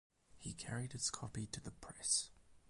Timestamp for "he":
0.39-0.53